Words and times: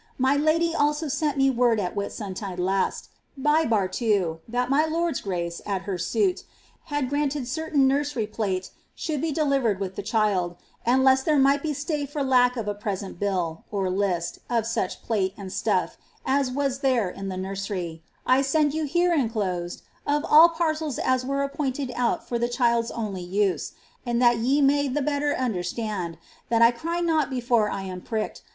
My 0.17 0.35
huly 0.37 0.73
also 0.73 1.07
sent 1.09 1.37
me 1.37 1.51
word 1.51 1.79
at 1.79 1.93
Whitsanfida 1.93 2.57
last, 2.57 3.09
h§ 3.39 3.69
fmrtmi^' 3.69 4.39
that 4.47 4.67
my 4.71 4.83
lord's 4.83 5.21
gnoe,* 5.21 5.61
at 5.67 5.83
her 5.83 5.99
suit, 5.99 6.43
had 6.85 7.07
granted 7.07 7.47
certain 7.47 7.87
mirseiy 7.87 8.27
phat 8.35 8.71
should 8.95 9.21
be 9.21 9.31
delivered 9.31 9.79
with 9.79 9.95
the 9.95 10.01
child; 10.01 10.55
and 10.83 11.03
lest 11.03 11.25
there 11.25 11.37
might 11.37 11.61
be 11.61 11.71
stay 11.71 12.07
Ibr 12.07 12.27
tack 12.31 12.57
of 12.57 12.67
s 12.67 12.77
l^vesent 13.03 13.19
bill 13.19 13.63
(list) 13.71 14.39
of 14.49 14.65
such 14.65 15.03
plate 15.03 15.35
and 15.37 15.53
stuff 15.53 15.97
as 16.25 16.49
was 16.49 16.79
there 16.79 17.07
in 17.11 17.29
the 17.29 17.35
mmery, 17.35 18.01
I 18.25 18.41
tnA 18.41 18.73
you 18.73 18.85
here 18.85 19.13
inclosed 19.13 19.83
of 20.07 20.25
all 20.25 20.49
parcels 20.49 20.97
as 20.97 21.23
were 21.23 21.43
appointed 21.43 21.91
out 21.95 22.27
Ibr 22.27 22.39
the 22.39 22.47
ohild*s 22.49 22.89
only 22.89 23.27
ms; 23.27 23.73
and 24.03 24.19
that 24.19 24.37
ye 24.37 24.63
may 24.63 24.87
the 24.87 25.03
better 25.03 25.35
understand, 25.35 26.17
that 26.49 26.61
1 26.61 26.71
cry 26.73 27.01
not 27.01 27.29
beft>i« 27.29 27.69
I 27.71 27.83
am 27.83 28.01
priekad 28.01 28.41